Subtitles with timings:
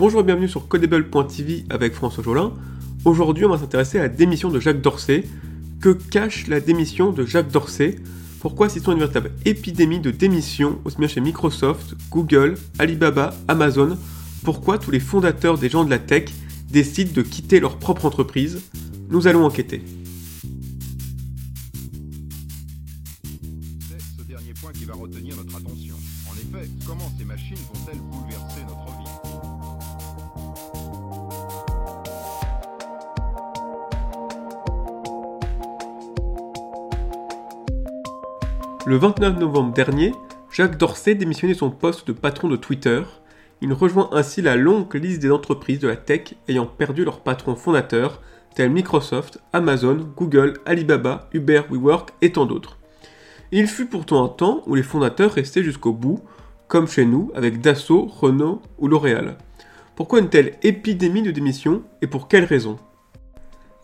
[0.00, 2.54] Bonjour et bienvenue sur Codable.tv avec François Jolin.
[3.04, 5.24] Aujourd'hui, on va s'intéresser à la démission de Jacques Dorsey.
[5.78, 7.96] Que cache la démission de Jacques Dorsey
[8.40, 13.98] Pourquoi citons une véritable épidémie de démission aussi bien chez Microsoft, Google, Alibaba, Amazon?
[14.42, 16.30] Pourquoi tous les fondateurs des gens de la tech
[16.70, 18.62] décident de quitter leur propre entreprise?
[19.10, 19.82] Nous allons enquêter.
[23.86, 25.96] C'est ce dernier point qui va retenir notre attention.
[38.86, 40.14] Le 29 novembre dernier,
[40.50, 43.02] Jacques Dorsey démissionnait son poste de patron de Twitter.
[43.60, 47.56] Il rejoint ainsi la longue liste des entreprises de la tech ayant perdu leur patron
[47.56, 48.22] fondateur,
[48.54, 52.78] tels Microsoft, Amazon, Google, Alibaba, Uber, WeWork et tant d'autres.
[53.52, 56.20] Il fut pourtant un temps où les fondateurs restaient jusqu'au bout,
[56.66, 59.36] comme chez nous avec Dassault, Renault ou L'Oréal.
[59.94, 62.78] Pourquoi une telle épidémie de démission et pour quelles raisons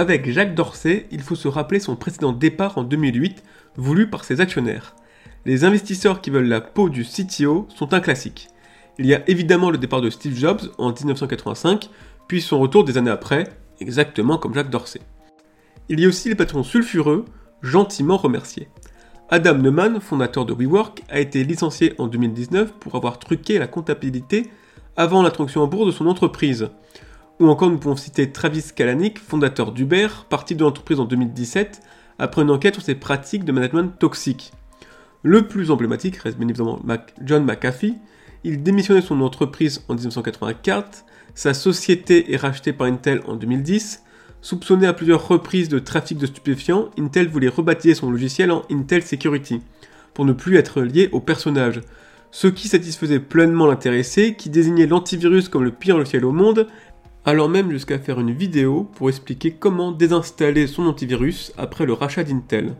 [0.00, 3.42] Avec Jacques Dorsey, il faut se rappeler son précédent départ en 2008,
[3.76, 4.96] voulu par ses actionnaires.
[5.44, 8.48] Les investisseurs qui veulent la peau du CTO sont un classique.
[8.98, 11.90] Il y a évidemment le départ de Steve Jobs en 1985,
[12.28, 13.44] puis son retour des années après,
[13.78, 15.02] exactement comme Jacques Dorsey.
[15.90, 17.26] Il y a aussi les patrons sulfureux,
[17.60, 18.68] gentiment remerciés.
[19.28, 24.50] Adam Neumann, fondateur de WeWork, a été licencié en 2019 pour avoir truqué la comptabilité
[24.96, 26.70] avant l'introduction en bourse de son entreprise.
[27.40, 31.80] Ou encore nous pouvons citer Travis Kalanick, fondateur d'Uber, parti de l'entreprise en 2017
[32.18, 34.52] après une enquête sur ses pratiques de management toxiques.
[35.22, 36.78] Le plus emblématique reste bien évidemment
[37.24, 37.96] John McAfee.
[38.44, 44.02] Il démissionnait son entreprise en 1984, sa société est rachetée par Intel en 2010.
[44.42, 49.02] Soupçonné à plusieurs reprises de trafic de stupéfiants, Intel voulait rebaptiser son logiciel en Intel
[49.02, 49.62] Security,
[50.12, 51.80] pour ne plus être lié au personnage.
[52.32, 56.68] Ce qui satisfaisait pleinement l'intéressé, qui désignait l'antivirus comme le pire logiciel au monde,
[57.24, 62.24] allant même jusqu'à faire une vidéo pour expliquer comment désinstaller son antivirus après le rachat
[62.24, 62.74] d'Intel.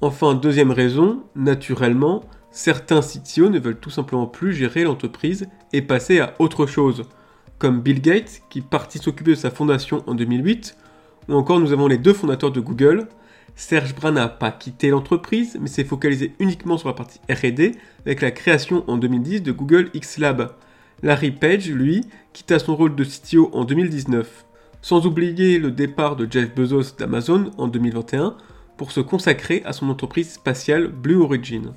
[0.00, 6.20] Enfin, deuxième raison, naturellement, certains CTO ne veulent tout simplement plus gérer l'entreprise et passer
[6.20, 7.04] à autre chose,
[7.58, 10.76] comme Bill Gates qui partit s'occuper de sa fondation en 2008,
[11.28, 13.08] ou encore nous avons les deux fondateurs de Google.
[13.54, 18.20] Serge Brin n'a pas quitté l'entreprise, mais s'est focalisé uniquement sur la partie RD avec
[18.20, 20.52] la création en 2010 de Google X Lab.
[21.02, 24.46] Larry Page, lui, quitta son rôle de CTO en 2019.
[24.80, 28.36] Sans oublier le départ de Jeff Bezos d'Amazon en 2021
[28.78, 31.74] pour se consacrer à son entreprise spatiale Blue Origin.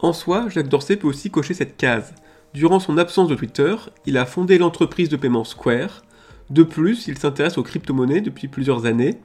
[0.00, 2.14] En soi, Jacques Dorsey peut aussi cocher cette case.
[2.52, 3.76] Durant son absence de Twitter,
[4.06, 6.02] il a fondé l'entreprise de paiement Square.
[6.50, 9.20] De plus, il s'intéresse aux crypto-monnaies depuis plusieurs années.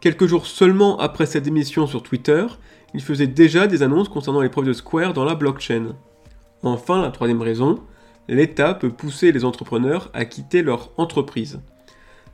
[0.00, 2.46] Quelques jours seulement après sa démission sur Twitter,
[2.94, 5.96] il faisait déjà des annonces concernant les preuves de Square dans la blockchain.
[6.62, 7.80] Enfin, la troisième raison,
[8.28, 11.60] l'État peut pousser les entrepreneurs à quitter leur entreprise.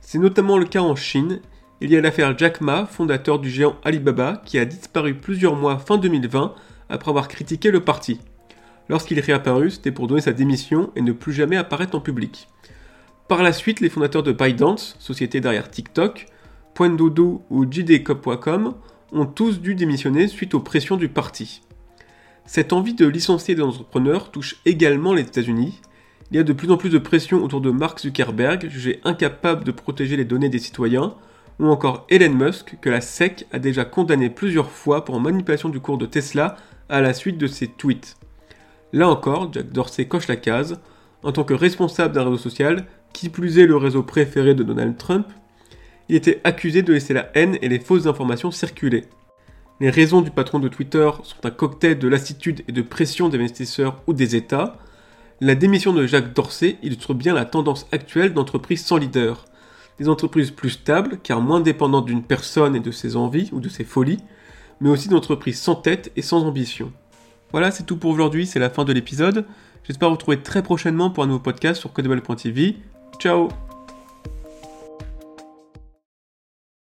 [0.01, 1.41] C'est notamment le cas en Chine.
[1.81, 5.77] Il y a l'affaire Jack Ma, fondateur du géant Alibaba, qui a disparu plusieurs mois
[5.77, 6.53] fin 2020
[6.89, 8.19] après avoir critiqué le parti.
[8.89, 12.47] Lorsqu'il est réapparu, c'était pour donner sa démission et ne plus jamais apparaître en public.
[13.27, 16.27] Par la suite, les fondateurs de ByteDance, société derrière TikTok,
[16.79, 18.73] Doudou ou JDCop.com
[19.11, 21.61] ont tous dû démissionner suite aux pressions du parti.
[22.45, 25.79] Cette envie de licencier des entrepreneurs touche également les États-Unis.
[26.31, 29.63] Il y a de plus en plus de pression autour de Mark Zuckerberg, jugé incapable
[29.63, 31.15] de protéger les données des citoyens,
[31.59, 35.79] ou encore Elon Musk, que la SEC a déjà condamné plusieurs fois pour manipulation du
[35.79, 36.57] cours de Tesla
[36.89, 38.17] à la suite de ses tweets.
[38.91, 40.79] Là encore, Jack Dorsey coche la case.
[41.23, 44.97] En tant que responsable d'un réseau social, qui plus est le réseau préféré de Donald
[44.97, 45.27] Trump,
[46.09, 49.05] il était accusé de laisser la haine et les fausses informations circuler.
[49.79, 53.37] Les raisons du patron de Twitter sont un cocktail de lassitude et de pression des
[53.37, 54.77] investisseurs ou des États.
[55.41, 59.45] La démission de Jacques Dorsey illustre bien la tendance actuelle d'entreprises sans leader.
[59.99, 63.69] Des entreprises plus stables, car moins dépendantes d'une personne et de ses envies ou de
[63.69, 64.19] ses folies,
[64.79, 66.91] mais aussi d'entreprises sans tête et sans ambition.
[67.51, 69.45] Voilà, c'est tout pour aujourd'hui, c'est la fin de l'épisode.
[69.83, 72.77] J'espère vous retrouver très prochainement pour un nouveau podcast sur codable.tv.
[73.19, 73.49] Ciao